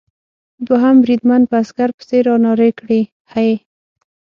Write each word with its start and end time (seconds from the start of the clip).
دوهم 0.67 0.95
بریدمن 1.03 1.41
په 1.49 1.55
عسکر 1.63 1.89
پسې 1.97 2.17
را 2.25 2.33
و 2.35 2.41
نارې 2.45 2.69
کړې: 2.79 3.01
هې! 3.33 3.49